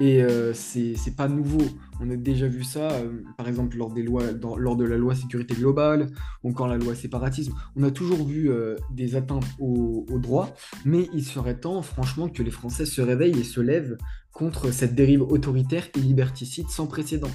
Et 0.00 0.22
euh, 0.22 0.52
c'est 0.54 1.16
pas 1.16 1.28
nouveau. 1.28 1.62
On 2.00 2.10
a 2.10 2.16
déjà 2.16 2.48
vu 2.48 2.64
ça, 2.64 2.90
euh, 2.90 3.22
par 3.36 3.48
exemple, 3.48 3.76
lors, 3.76 3.92
des 3.92 4.02
lois, 4.02 4.24
lors 4.56 4.76
de 4.76 4.84
la 4.84 4.96
loi 4.96 5.14
sécurité 5.14 5.54
globale, 5.54 6.08
ou 6.42 6.50
encore 6.50 6.66
la 6.66 6.76
loi 6.76 6.94
séparatisme. 6.94 7.54
On 7.76 7.84
a 7.84 7.90
toujours 7.90 8.26
vu 8.26 8.50
euh, 8.50 8.76
des 8.90 9.14
atteintes 9.14 9.46
aux 9.60 10.06
au 10.10 10.18
droits, 10.18 10.54
mais 10.84 11.08
il 11.14 11.24
serait 11.24 11.58
temps, 11.58 11.82
franchement, 11.82 12.28
que 12.28 12.42
les 12.42 12.50
Français 12.50 12.86
se 12.86 13.00
réveillent 13.00 13.38
et 13.38 13.44
se 13.44 13.60
lèvent 13.60 13.96
contre 14.32 14.72
cette 14.72 14.94
dérive 14.94 15.22
autoritaire 15.22 15.86
et 15.96 16.00
liberticide 16.00 16.68
sans 16.68 16.86
précédent. 16.86 17.30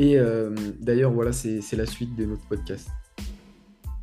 Et 0.00 0.18
d'ailleurs, 0.80 1.12
voilà, 1.12 1.30
c'est 1.32 1.76
la 1.76 1.86
suite 1.86 2.16
de 2.16 2.24
notre 2.24 2.44
podcast. 2.48 2.88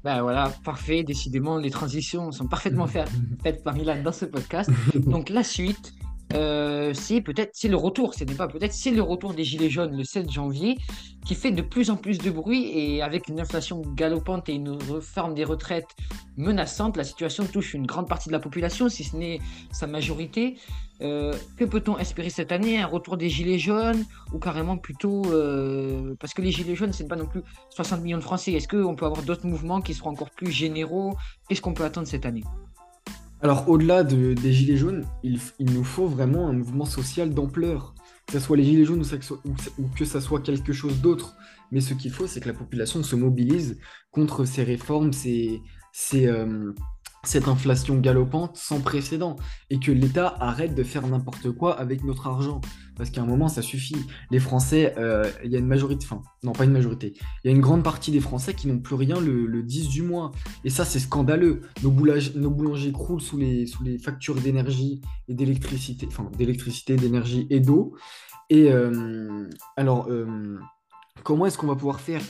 Ben 0.03 0.21
voilà, 0.21 0.51
parfait. 0.63 1.03
Décidément, 1.03 1.57
les 1.57 1.69
transitions 1.69 2.31
sont 2.31 2.47
parfaitement 2.47 2.87
faites 3.43 3.63
par 3.63 3.75
Milan 3.75 4.01
dans 4.01 4.13
ce 4.13 4.25
podcast. 4.25 4.69
Donc 4.95 5.29
la 5.29 5.43
suite, 5.43 5.93
euh, 6.35 6.93
c'est 6.93 7.21
peut-être 7.21 7.51
c'est 7.53 7.67
le 7.67 7.77
retour, 7.77 8.13
ce 8.13 8.23
n'est 8.23 8.35
pas 8.35 8.47
peut-être, 8.47 8.73
c'est 8.73 8.91
le 8.91 9.01
retour 9.01 9.33
des 9.33 9.43
Gilets 9.43 9.69
jaunes 9.69 9.95
le 9.95 10.03
7 10.03 10.31
janvier 10.31 10.77
qui 11.25 11.35
fait 11.35 11.51
de 11.51 11.61
plus 11.61 11.89
en 11.89 11.97
plus 11.97 12.17
de 12.17 12.31
bruit 12.31 12.71
et 12.73 13.01
avec 13.01 13.27
une 13.27 13.39
inflation 13.39 13.81
galopante 13.95 14.49
et 14.49 14.53
une 14.53 14.69
réforme 14.69 15.35
des 15.35 15.43
retraites 15.43 15.89
menaçante, 16.37 16.97
la 16.97 17.03
situation 17.03 17.45
touche 17.45 17.73
une 17.73 17.85
grande 17.85 18.07
partie 18.07 18.29
de 18.29 18.33
la 18.33 18.39
population, 18.39 18.89
si 18.89 19.03
ce 19.03 19.15
n'est 19.15 19.39
sa 19.71 19.87
majorité. 19.87 20.57
Euh, 21.01 21.33
que 21.57 21.65
peut-on 21.65 21.97
espérer 21.97 22.29
cette 22.29 22.51
année? 22.51 22.79
Un 22.79 22.85
retour 22.85 23.17
des 23.17 23.29
Gilets 23.29 23.59
jaunes 23.59 24.05
ou 24.33 24.39
carrément 24.39 24.77
plutôt... 24.77 25.23
Euh, 25.31 26.15
parce 26.19 26.33
que 26.33 26.41
les 26.41 26.51
Gilets 26.51 26.75
jaunes, 26.75 26.93
ce 26.93 27.03
n'est 27.03 27.09
pas 27.09 27.15
non 27.15 27.25
plus 27.25 27.41
60 27.71 28.01
millions 28.01 28.17
de 28.17 28.23
Français. 28.23 28.53
Est-ce 28.53 28.67
qu'on 28.67 28.95
peut 28.95 29.05
avoir 29.05 29.23
d'autres 29.23 29.47
mouvements 29.47 29.81
qui 29.81 29.93
seront 29.93 30.11
encore 30.11 30.29
plus 30.29 30.51
généraux? 30.51 31.15
Qu'est-ce 31.47 31.61
qu'on 31.61 31.73
peut 31.73 31.83
attendre 31.83 32.07
cette 32.07 32.25
année? 32.25 32.43
Alors, 33.43 33.67
au-delà 33.69 34.03
des 34.03 34.53
Gilets 34.53 34.77
jaunes, 34.77 35.05
il, 35.23 35.39
nous 35.59 35.83
faut 35.83 36.05
vraiment 36.05 36.47
un 36.47 36.53
mouvement 36.53 36.85
social 36.85 37.33
d'ampleur. 37.33 37.95
Que 38.27 38.33
ce 38.33 38.39
soit 38.39 38.55
les 38.55 38.63
Gilets 38.63 38.85
jaunes 38.85 39.01
ou, 39.01 39.87
que 39.97 40.05
ce 40.05 40.19
soit 40.19 40.41
quelque 40.41 40.73
chose 40.73 41.01
d'autre. 41.01 41.35
Mais 41.71 41.81
ce 41.81 41.95
qu'il 41.95 42.11
faut, 42.11 42.27
c'est 42.27 42.39
que 42.39 42.47
la 42.47 42.53
population 42.53 43.01
se 43.01 43.15
mobilise 43.15 43.79
contre 44.11 44.45
ces 44.45 44.63
réformes, 44.63 45.11
ces, 45.11 45.59
euh, 46.13 46.71
cette 47.23 47.47
inflation 47.47 47.99
galopante 47.99 48.57
sans 48.57 48.79
précédent 48.79 49.35
et 49.69 49.79
que 49.79 49.91
l'État 49.91 50.35
arrête 50.39 50.75
de 50.75 50.83
faire 50.83 51.05
n'importe 51.07 51.51
quoi 51.51 51.79
avec 51.79 52.03
notre 52.03 52.27
argent. 52.27 52.61
Parce 52.97 53.09
qu'à 53.09 53.21
un 53.21 53.25
moment, 53.25 53.47
ça 53.47 53.61
suffit. 53.61 53.95
Les 54.29 54.39
Français, 54.39 54.93
euh, 54.97 55.29
il 55.43 55.51
y 55.51 55.55
a 55.55 55.59
une 55.59 55.67
majorité, 55.67 56.05
enfin, 56.05 56.21
non, 56.43 56.51
pas 56.51 56.65
une 56.65 56.71
majorité, 56.71 57.13
il 57.43 57.47
y 57.49 57.53
a 57.53 57.55
une 57.55 57.61
grande 57.61 57.83
partie 57.83 58.11
des 58.11 58.19
Français 58.19 58.53
qui 58.53 58.67
n'ont 58.67 58.79
plus 58.79 58.95
rien 58.95 59.19
le, 59.19 59.63
10 59.63 59.89
du 59.89 60.03
mois. 60.03 60.31
Et 60.63 60.69
ça, 60.69 60.85
c'est 60.85 60.99
scandaleux. 60.99 61.61
Nos, 61.83 61.91
boulangers 61.91 62.91
croulent 62.91 63.21
sous 63.21 63.37
les, 63.37 63.65
sous 63.65 63.83
les 63.83 63.97
factures 63.97 64.35
d'énergie 64.35 65.01
et 65.27 65.33
d'électricité, 65.33 66.07
enfin, 66.07 66.29
d'électricité, 66.37 66.95
d'énergie 66.95 67.47
et 67.49 67.59
d'eau. 67.59 67.95
Et 68.49 68.71
euh, 68.71 69.47
alors, 69.77 70.07
euh, 70.09 70.59
comment 71.23 71.45
est-ce 71.45 71.57
qu'on 71.57 71.67
va 71.67 71.75
pouvoir 71.75 72.01
faire? 72.01 72.21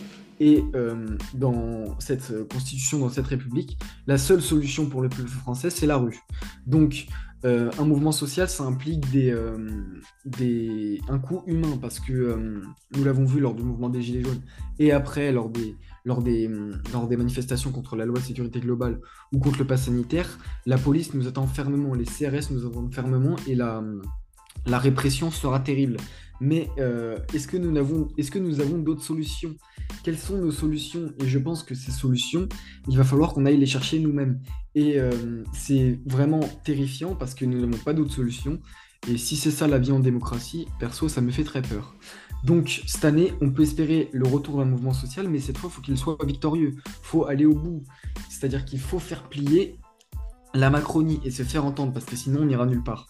Et 0.42 0.66
euh, 0.74 1.06
dans 1.36 2.00
cette 2.00 2.32
euh, 2.32 2.46
constitution, 2.46 2.98
dans 2.98 3.10
cette 3.10 3.28
république, 3.28 3.78
la 4.08 4.18
seule 4.18 4.42
solution 4.42 4.90
pour 4.90 5.04
le 5.04 5.08
peuple 5.08 5.30
français, 5.30 5.70
c'est 5.70 5.86
la 5.86 5.98
rue. 5.98 6.20
Donc, 6.66 7.06
euh, 7.46 7.70
un 7.78 7.86
mouvement 7.86 8.12
social, 8.12 8.50
ça 8.50 8.64
implique 8.64 9.08
des, 9.12 9.36
des, 10.26 11.00
un 11.10 11.20
coût 11.20 11.44
humain, 11.46 11.78
parce 11.80 12.00
que 12.00 12.62
nous 12.96 13.04
l'avons 13.04 13.26
vu 13.26 13.40
lors 13.40 13.54
du 13.54 13.62
mouvement 13.62 13.90
des 13.90 14.02
Gilets 14.02 14.24
jaunes, 14.24 14.42
et 14.80 14.92
après, 14.92 15.32
lors 15.32 15.50
des, 15.50 15.76
lors, 16.06 16.24
des, 16.24 16.50
lors 16.92 17.08
des 17.08 17.18
manifestations 17.18 17.72
contre 17.72 17.96
la 17.96 18.06
loi 18.06 18.18
de 18.18 18.24
sécurité 18.24 18.60
globale 18.60 19.00
ou 19.32 19.40
contre 19.40 19.60
le 19.60 19.66
pass 19.66 19.86
sanitaire, 19.86 20.40
la 20.66 20.80
police 20.80 21.14
nous 21.14 21.28
attend 21.28 21.46
fermement, 21.46 21.94
les 21.94 22.06
CRS 22.06 22.52
nous 22.52 22.66
attendent 22.66 22.94
fermement, 22.94 23.36
et 23.48 23.54
la, 23.54 23.84
la 24.66 24.80
répression 24.80 25.32
sera 25.32 25.60
terrible. 25.60 25.98
Mais 26.44 26.70
est-ce 27.34 27.48
que 27.48 27.56
nous 27.56 27.78
avons, 27.78 28.08
est-ce 28.18 28.32
que 28.32 28.40
nous 28.40 28.60
avons 28.62 28.80
d'autres 28.80 29.04
solutions? 29.04 29.56
Quelles 30.04 30.18
sont 30.18 30.38
nos 30.38 30.52
solutions? 30.52 31.14
Et 31.24 31.28
je 31.28 31.38
pense 31.38 31.62
que 31.62 31.76
ces 31.76 31.92
solutions, 31.92 32.50
il 32.90 32.98
va 32.98 33.04
falloir 33.04 33.34
qu'on 33.34 33.46
aille 33.46 33.58
les 33.58 33.68
chercher 33.68 34.00
nous-mêmes. 34.00 34.40
Et 34.74 35.00
euh, 35.00 35.44
c'est 35.54 36.00
vraiment 36.08 36.40
terrifiant 36.64 37.14
parce 37.14 37.36
que 37.36 37.46
nous 37.46 37.60
n'avons 37.60 37.78
pas 37.84 37.94
d'autres 37.94 38.14
solutions. 38.14 38.60
Et 39.08 39.18
si 39.18 39.36
c'est 39.36 39.52
ça 39.52 39.68
la 39.68 39.78
vie 39.78 39.92
en 39.92 40.00
démocratie, 40.00 40.68
perso, 40.80 41.08
ça 41.08 41.22
me 41.22 41.30
fait 41.30 41.44
très 41.44 41.62
peur. 41.62 41.96
Donc 42.44 42.82
cette 42.88 43.06
année, 43.06 43.34
on 43.42 43.52
peut 43.52 43.62
espérer 43.62 44.10
le 44.12 44.28
retour 44.28 44.58
d'un 44.58 44.66
mouvement 44.66 44.94
social, 44.94 45.30
mais 45.30 45.40
cette 45.40 45.60
fois, 45.60 45.70
il 45.72 45.76
faut 45.76 45.82
qu'il 45.82 45.98
soit 45.98 46.18
victorieux. 46.26 46.76
Faut 47.04 47.26
aller 47.26 47.46
au 47.46 47.54
bout. 47.54 47.84
C'est-à-dire 48.30 48.66
qu'il 48.66 48.80
faut 48.80 48.98
faire 48.98 49.30
plier 49.30 49.76
la 50.56 50.72
Macronie 50.72 51.20
et 51.24 51.30
se 51.30 51.44
faire 51.44 51.66
entendre, 51.66 51.94
parce 51.94 52.06
que 52.06 52.16
sinon, 52.16 52.42
on 52.42 52.46
n'ira 52.46 52.66
nulle 52.66 52.84
part. 52.84 53.06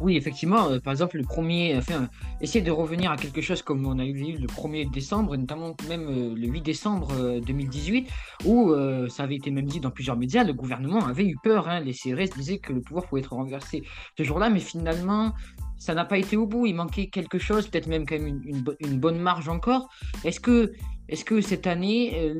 Oui, 0.00 0.16
effectivement, 0.16 0.70
euh, 0.70 0.80
par 0.80 0.92
exemple, 0.92 1.18
le 1.18 1.24
premier, 1.24 1.76
enfin, 1.76 2.08
essayer 2.40 2.64
de 2.64 2.70
revenir 2.70 3.10
à 3.10 3.16
quelque 3.16 3.42
chose 3.42 3.62
comme 3.62 3.84
on 3.84 3.98
a 3.98 4.04
eu 4.04 4.14
le 4.38 4.46
1er 4.46 4.90
décembre, 4.90 5.36
notamment 5.36 5.76
même 5.88 6.08
euh, 6.08 6.34
le 6.34 6.46
8 6.46 6.62
décembre 6.62 7.40
2018, 7.40 8.08
euh, 8.46 8.48
où 8.48 9.08
ça 9.10 9.24
avait 9.24 9.36
été 9.36 9.50
même 9.50 9.66
dit 9.66 9.80
dans 9.80 9.90
plusieurs 9.90 10.16
médias, 10.16 10.42
le 10.42 10.54
gouvernement 10.54 11.04
avait 11.06 11.26
eu 11.26 11.36
peur, 11.42 11.68
hein, 11.68 11.80
les 11.80 11.92
CRS 11.92 12.30
disaient 12.34 12.58
que 12.58 12.72
le 12.72 12.80
pouvoir 12.80 13.06
pouvait 13.06 13.20
être 13.20 13.34
renversé 13.34 13.82
ce 14.16 14.22
jour-là, 14.22 14.48
mais 14.48 14.60
finalement, 14.60 15.34
ça 15.80 15.94
n'a 15.94 16.04
pas 16.04 16.18
été 16.18 16.36
au 16.36 16.46
bout, 16.46 16.66
il 16.66 16.74
manquait 16.74 17.08
quelque 17.08 17.38
chose, 17.38 17.66
peut-être 17.66 17.86
même 17.86 18.06
quand 18.06 18.18
même 18.18 18.42
une, 18.44 19.00
bonne 19.00 19.18
marge 19.18 19.48
encore. 19.48 19.88
Est-ce 20.24 20.38
que, 20.38 20.72
est 21.10 21.24
que 21.24 21.40
cette 21.40 21.66
année, 21.66 22.32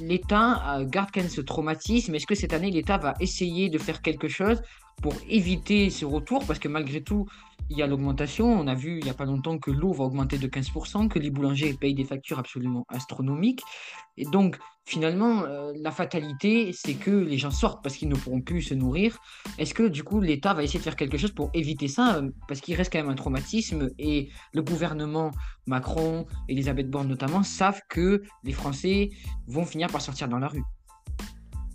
l'État 0.00 0.78
garde 0.84 1.10
quand 1.12 1.20
même 1.20 1.30
ce 1.30 1.40
traumatisme? 1.40 2.14
Est-ce 2.14 2.26
que 2.26 2.34
cette 2.34 2.52
année, 2.52 2.70
l'État 2.70 2.98
va 2.98 3.14
essayer 3.20 3.68
de 3.68 3.78
faire 3.78 4.02
quelque 4.02 4.28
chose 4.28 4.62
pour 5.02 5.14
éviter 5.28 5.90
ce 5.90 6.04
retour, 6.04 6.46
parce 6.46 6.58
que 6.58 6.68
malgré 6.68 7.02
tout, 7.02 7.26
il 7.70 7.78
y 7.78 7.82
a 7.82 7.86
l'augmentation. 7.86 8.46
On 8.46 8.66
a 8.66 8.74
vu 8.74 8.98
il 8.98 9.04
n'y 9.04 9.10
a 9.10 9.14
pas 9.14 9.24
longtemps 9.24 9.58
que 9.58 9.70
l'eau 9.70 9.92
va 9.92 10.04
augmenter 10.04 10.38
de 10.38 10.46
15%, 10.46 11.08
que 11.08 11.18
les 11.18 11.30
boulangers 11.30 11.74
payent 11.74 11.94
des 11.94 12.04
factures 12.04 12.38
absolument 12.38 12.84
astronomiques. 12.88 13.62
Et 14.16 14.24
donc, 14.24 14.58
finalement, 14.84 15.44
euh, 15.44 15.72
la 15.76 15.90
fatalité, 15.90 16.72
c'est 16.72 16.94
que 16.94 17.10
les 17.10 17.38
gens 17.38 17.50
sortent 17.50 17.82
parce 17.82 17.96
qu'ils 17.96 18.08
ne 18.08 18.14
pourront 18.14 18.40
plus 18.40 18.62
se 18.62 18.74
nourrir. 18.74 19.18
Est-ce 19.58 19.74
que, 19.74 19.84
du 19.84 20.04
coup, 20.04 20.20
l'État 20.20 20.54
va 20.54 20.62
essayer 20.62 20.78
de 20.78 20.84
faire 20.84 20.96
quelque 20.96 21.16
chose 21.16 21.32
pour 21.32 21.50
éviter 21.54 21.88
ça 21.88 22.16
euh, 22.16 22.30
Parce 22.48 22.60
qu'il 22.60 22.74
reste 22.76 22.92
quand 22.92 23.00
même 23.00 23.10
un 23.10 23.14
traumatisme 23.14 23.90
et 23.98 24.30
le 24.52 24.62
gouvernement, 24.62 25.30
Macron, 25.66 26.26
Elisabeth 26.48 26.90
Borne 26.90 27.08
notamment, 27.08 27.42
savent 27.42 27.80
que 27.88 28.22
les 28.44 28.52
Français 28.52 29.10
vont 29.46 29.64
finir 29.64 29.88
par 29.88 30.00
sortir 30.00 30.28
dans 30.28 30.38
la 30.38 30.48
rue? 30.48 30.62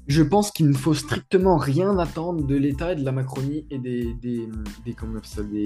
Je 0.10 0.24
pense 0.24 0.50
qu'il 0.50 0.68
ne 0.68 0.74
faut 0.74 0.96
strictement 0.96 1.58
rien 1.58 2.00
attendre 2.00 2.44
de 2.44 2.56
l'État 2.56 2.94
et 2.94 2.96
de 2.96 3.06
la 3.06 3.12
Macronie 3.12 3.68
et 3.70 3.78
des, 3.78 4.16
des, 4.16 4.50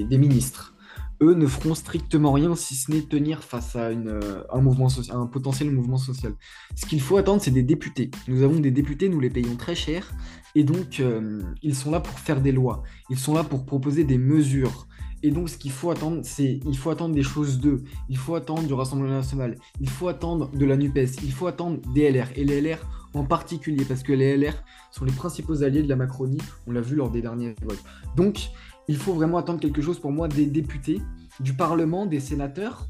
des, 0.04 0.18
ministres. 0.18 0.76
Eux 1.22 1.34
ne 1.34 1.48
feront 1.48 1.74
strictement 1.76 2.34
rien 2.34 2.54
si 2.54 2.76
ce 2.76 2.92
n'est 2.92 3.04
tenir 3.04 3.42
face 3.42 3.78
à 3.78 3.92
une, 3.92 4.20
un, 4.52 4.60
mouvement 4.60 4.90
social, 4.90 5.16
un 5.16 5.28
potentiel 5.28 5.72
mouvement 5.72 5.96
social. 5.96 6.34
Ce 6.76 6.86
qu'il 6.86 7.00
faut 7.00 7.16
attendre, 7.16 7.42
c'est 7.42 7.52
des 7.52 7.64
députés. 7.64 8.12
Nous 8.28 8.44
avons 8.44 8.60
des 8.60 8.72
députés, 8.72 9.08
nous 9.08 9.22
les 9.22 9.30
payons 9.30 9.56
très 9.56 9.76
cher, 9.76 10.12
et 10.56 10.66
donc 10.66 11.00
euh, 11.00 11.42
ils 11.62 11.74
sont 11.74 11.90
là 11.90 12.02
pour 12.02 12.20
faire 12.20 12.42
des 12.42 12.52
lois. 12.52 12.84
Ils 13.10 13.18
sont 13.18 13.34
là 13.34 13.46
pour 13.46 13.66
proposer 13.66 14.04
des 14.04 14.18
mesures. 14.18 14.88
Et 15.26 15.32
donc, 15.32 15.48
ce 15.48 15.58
qu'il 15.58 15.72
faut 15.72 15.90
attendre, 15.90 16.20
c'est 16.24 16.60
il 16.66 16.78
faut 16.78 16.90
attendre 16.90 17.16
des 17.16 17.24
choses 17.24 17.62
d'eux. 17.62 17.82
Il 18.10 18.18
faut 18.18 18.36
attendre 18.36 18.64
du 18.64 18.74
Rassemblement 18.74 19.14
national. 19.14 19.56
Il 19.80 19.90
faut 19.90 20.10
attendre 20.10 20.52
de 20.52 20.66
la 20.66 20.76
NUPES. 20.76 21.22
Il 21.24 21.32
faut 21.32 21.48
attendre 21.48 21.80
des 21.94 22.12
LR. 22.12 22.28
Et 22.36 22.44
les 22.44 22.60
LR 22.60 23.03
en 23.14 23.24
particulier, 23.24 23.86
parce 23.86 24.04
que 24.04 24.14
les 24.14 24.38
LR 24.38 24.54
sont 24.92 25.06
les 25.06 25.12
principaux 25.12 25.64
alliés 25.64 25.84
de 25.84 25.90
la 25.90 25.96
Macronie. 25.96 26.42
On 26.68 26.72
l'a 26.72 26.82
vu 26.82 26.96
lors 26.96 27.12
des 27.12 27.22
derniers 27.22 27.56
votes. 27.62 27.84
Donc, 28.16 28.50
il 28.88 28.98
faut 28.98 29.14
vraiment 29.14 29.38
attendre 29.38 29.60
quelque 29.60 29.82
chose 29.82 30.00
pour 30.00 30.12
moi 30.12 30.28
des 30.28 30.46
députés, 30.46 31.02
du 31.40 31.54
Parlement, 31.54 32.06
des 32.06 32.20
sénateurs, 32.20 32.88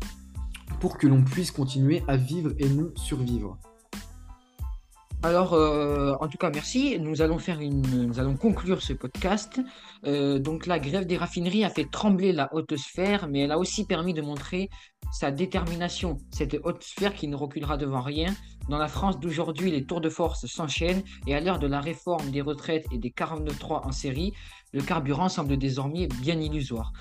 pour 0.80 0.98
que 0.98 1.08
l'on 1.08 1.24
puisse 1.24 1.52
continuer 1.52 2.04
à 2.08 2.18
vivre 2.18 2.52
et 2.58 2.68
non 2.68 2.92
survivre. 2.96 3.58
Alors, 5.26 5.54
euh, 5.54 6.16
en 6.20 6.28
tout 6.28 6.38
cas, 6.38 6.52
merci. 6.54 7.00
Nous 7.00 7.22
allons 7.22 7.38
faire 7.38 7.62
une, 7.62 7.82
nous 8.08 8.20
allons 8.20 8.36
conclure 8.36 8.82
ce 8.82 8.92
podcast. 8.92 9.62
Euh, 10.06 10.38
donc, 10.38 10.66
la 10.66 10.80
grève 10.80 11.06
des 11.06 11.16
raffineries 11.16 11.64
a 11.64 11.70
fait 11.70 11.86
trembler 11.90 12.34
la 12.34 12.54
haute 12.54 12.76
sphère, 12.76 13.30
mais 13.30 13.40
elle 13.40 13.54
a 13.54 13.58
aussi 13.58 13.86
permis 13.86 14.14
de 14.14 14.22
montrer 14.22 14.70
sa 15.14 15.32
détermination. 15.32 16.18
Cette 16.32 16.58
haute 16.66 16.84
sphère 16.84 17.14
qui 17.14 17.30
ne 17.30 17.38
reculera 17.38 17.78
devant 17.78 18.02
rien. 18.02 18.36
Dans 18.68 18.78
la 18.78 18.90
France 18.90 19.18
d'aujourd'hui, 19.18 19.72
les 19.72 19.86
tours 19.86 20.02
de 20.02 20.10
force 20.10 20.46
s'enchaînent 20.46 21.04
et 21.26 21.34
à 21.34 21.40
l'heure 21.40 21.60
de 21.60 21.68
la 21.68 21.80
réforme 21.80 22.30
des 22.30 22.42
retraites 22.42 22.86
et 22.92 22.98
des 22.98 23.12
49.3 23.12 23.88
en 23.88 23.94
série, 23.94 24.34
le 24.74 24.82
carburant 24.82 25.30
semble 25.30 25.56
désormais 25.56 26.08
bien 26.22 26.38
illusoire. 26.38 26.92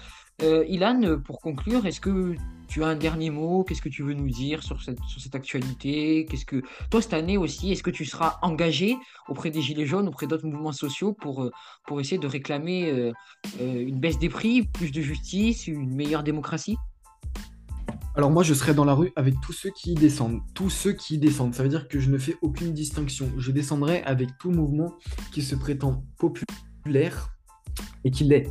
Euh, 0.42 0.64
Ilan, 0.68 1.18
pour 1.24 1.40
conclure, 1.40 1.86
est-ce 1.86 2.00
que 2.00 2.36
tu 2.72 2.82
as 2.82 2.86
un 2.86 2.96
dernier 2.96 3.28
mot? 3.28 3.64
Qu'est-ce 3.64 3.82
que 3.82 3.90
tu 3.90 4.02
veux 4.02 4.14
nous 4.14 4.30
dire 4.30 4.62
sur 4.62 4.80
cette, 4.82 5.34
actualité? 5.34 6.24
Qu'est-ce 6.24 6.46
que 6.46 6.62
toi 6.90 7.02
cette 7.02 7.12
année 7.12 7.36
aussi, 7.36 7.70
est-ce 7.70 7.82
que 7.82 7.90
tu 7.90 8.06
seras 8.06 8.38
engagé 8.40 8.96
auprès 9.28 9.50
des 9.50 9.60
Gilets 9.60 9.84
jaunes, 9.84 10.08
auprès 10.08 10.26
d'autres 10.26 10.46
mouvements 10.46 10.72
sociaux 10.72 11.12
pour, 11.12 11.42
euh, 11.42 12.00
essayer 12.00 12.16
de 12.16 12.26
réclamer 12.26 12.90
euh, 12.90 13.12
une 13.60 14.00
baisse 14.00 14.18
des 14.18 14.30
prix, 14.30 14.62
plus 14.62 14.90
de 14.90 15.02
justice, 15.02 15.66
une 15.66 15.94
meilleure 15.94 16.22
démocratie? 16.22 16.78
Alors 18.14 18.30
moi, 18.30 18.42
je 18.42 18.54
serai 18.54 18.72
dans 18.72 18.86
la 18.86 18.94
rue 18.94 19.12
avec 19.16 19.34
tous 19.42 19.52
ceux 19.52 19.70
qui 19.70 19.92
descendent. 19.92 20.40
Tous 20.54 20.70
ceux 20.70 20.94
qui 20.94 21.18
descendent. 21.18 21.54
Ça 21.54 21.62
veut 21.62 21.68
dire 21.68 21.88
que 21.88 22.00
je 22.00 22.08
ne 22.08 22.16
fais 22.16 22.36
aucune 22.40 22.72
distinction. 22.72 23.30
Je 23.36 23.52
descendrai 23.52 24.02
avec 24.04 24.30
tout 24.38 24.50
mouvement 24.50 24.94
qui 25.34 25.42
se 25.42 25.54
prétend 25.54 26.04
populaire 26.18 27.28
et 28.04 28.10
qui 28.10 28.24
l'est. 28.24 28.50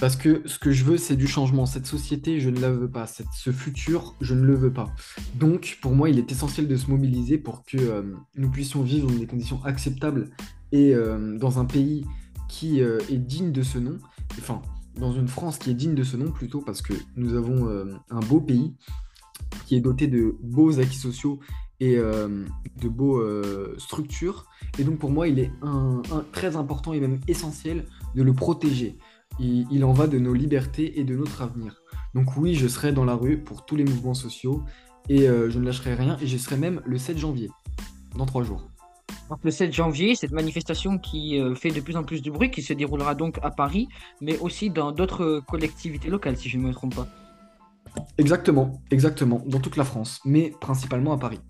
Parce 0.00 0.14
que 0.14 0.42
ce 0.46 0.60
que 0.60 0.70
je 0.70 0.84
veux, 0.84 0.96
c'est 0.96 1.16
du 1.16 1.26
changement. 1.26 1.66
Cette 1.66 1.86
société, 1.86 2.38
je 2.38 2.50
ne 2.50 2.60
la 2.60 2.70
veux 2.70 2.88
pas. 2.88 3.06
ce 3.06 3.50
futur, 3.50 4.14
je 4.20 4.34
ne 4.34 4.42
le 4.42 4.54
veux 4.54 4.72
pas. 4.72 4.94
Donc, 5.34 5.78
pour 5.82 5.92
moi, 5.92 6.08
il 6.08 6.18
est 6.18 6.30
essentiel 6.30 6.68
de 6.68 6.76
se 6.76 6.88
mobiliser 6.88 7.36
pour 7.36 7.64
que 7.64 7.76
euh, 7.78 8.02
nous 8.36 8.48
puissions 8.48 8.82
vivre 8.82 9.10
dans 9.10 9.18
des 9.18 9.26
conditions 9.26 9.60
acceptables 9.64 10.30
et 10.70 10.94
euh, 10.94 11.36
dans 11.36 11.58
un 11.58 11.64
pays 11.64 12.06
qui 12.48 12.80
euh, 12.80 13.00
est 13.10 13.16
digne 13.16 13.50
de 13.50 13.62
ce 13.62 13.78
nom. 13.78 13.98
Enfin, 14.38 14.62
dans 14.94 15.12
une 15.12 15.26
France 15.26 15.58
qui 15.58 15.70
est 15.70 15.74
digne 15.74 15.96
de 15.96 16.04
ce 16.04 16.16
nom 16.16 16.30
plutôt, 16.30 16.60
parce 16.60 16.80
que 16.80 16.94
nous 17.16 17.34
avons 17.34 17.68
un 18.10 18.20
beau 18.20 18.40
pays 18.40 18.74
qui 19.66 19.76
est 19.76 19.80
doté 19.80 20.08
de 20.08 20.36
beaux 20.42 20.80
acquis 20.80 20.96
sociaux 20.96 21.38
et 21.78 21.96
de 21.96 22.88
beaux 22.88 23.22
structures. 23.78 24.46
Et 24.76 24.82
donc, 24.82 24.98
pour 24.98 25.10
moi, 25.10 25.28
il 25.28 25.38
est 25.38 25.52
très 26.32 26.56
important 26.56 26.94
et 26.94 27.00
même 27.00 27.20
essentiel 27.28 27.86
de 28.16 28.24
le 28.24 28.32
protéger 28.32 28.98
il, 29.40 29.84
en 29.84 29.92
va 29.92 30.06
de 30.06 30.18
nos 30.18 30.34
libertés 30.34 30.98
et 30.98 31.04
de 31.04 31.16
notre 31.16 31.42
avenir. 31.42 31.82
Donc 32.14 32.36
oui, 32.36 32.54
je 32.54 32.66
serai 32.66 32.92
dans 32.92 33.04
la 33.04 33.14
rue 33.14 33.38
pour 33.38 33.64
tous 33.64 33.76
les 33.76 33.84
mouvements 33.84 34.14
sociaux 34.14 34.62
et 35.08 35.28
euh, 35.28 35.50
je 35.50 35.58
ne 35.58 35.64
lâcherai 35.64 35.94
rien 35.94 36.16
et 36.20 36.26
je 36.26 36.36
serai 36.36 36.56
même 36.56 36.82
le 36.84 36.98
7 36.98 37.18
janvier, 37.18 37.50
dans 38.16 38.26
trois 38.26 38.42
jours. 38.42 38.68
Donc, 39.30 39.40
le 39.42 39.50
7 39.50 39.72
janvier, 39.72 40.14
cette 40.14 40.32
manifestation 40.32 40.98
qui 40.98 41.38
euh, 41.38 41.54
fait 41.54 41.70
de 41.70 41.80
plus 41.80 41.96
en 41.96 42.02
plus 42.02 42.22
de 42.22 42.30
bruit, 42.30 42.50
qui 42.50 42.62
se 42.62 42.72
déroulera 42.72 43.14
donc 43.14 43.38
à 43.42 43.50
Paris, 43.50 43.88
mais 44.20 44.38
aussi 44.38 44.70
dans 44.70 44.90
d'autres 44.90 45.42
collectivités 45.46 46.08
locales, 46.08 46.36
si 46.36 46.48
je 46.48 46.56
ne 46.56 46.62
me 46.62 46.72
trompe 46.72 46.94
pas. 46.94 47.06
Exactement, 48.16 48.80
exactement, 48.90 49.42
dans 49.46 49.60
toute 49.60 49.76
la 49.76 49.84
France, 49.84 50.20
mais 50.24 50.52
principalement 50.60 51.12
à 51.12 51.18
Paris 51.18 51.40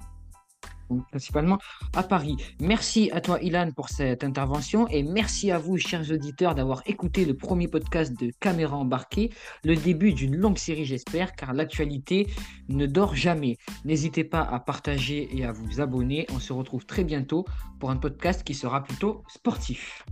principalement 1.11 1.59
à 1.95 2.03
Paris. 2.03 2.37
Merci 2.61 3.11
à 3.13 3.21
toi, 3.21 3.41
Ilan, 3.41 3.71
pour 3.75 3.89
cette 3.89 4.25
intervention 4.25 4.89
et 4.89 5.03
merci 5.03 5.51
à 5.51 5.59
vous, 5.59 5.77
chers 5.77 6.11
auditeurs, 6.11 6.55
d'avoir 6.55 6.83
écouté 6.87 7.25
le 7.25 7.35
premier 7.35 7.69
podcast 7.69 8.19
de 8.19 8.33
Caméra 8.41 8.77
embarquée, 8.77 9.31
le 9.65 9.77
début 9.77 10.13
d'une 10.13 10.37
longue 10.37 10.59
série, 10.59 10.85
j'espère, 10.85 11.35
car 11.35 11.53
l'actualité 11.53 12.27
ne 12.69 12.87
dort 12.87 13.15
jamais. 13.15 13.57
N'hésitez 13.85 14.25
pas 14.25 14.43
à 14.43 14.61
partager 14.61 15.29
et 15.37 15.45
à 15.45 15.53
vous 15.53 15.81
abonner. 15.81 16.27
On 16.35 16.39
se 16.39 16.53
retrouve 16.53 16.87
très 16.87 17.05
bientôt 17.05 17.45
pour 17.79 17.91
un 17.91 17.97
podcast 17.97 18.43
qui 18.45 18.55
sera 18.55 18.83
plutôt 18.83 19.23
sportif. 19.29 20.05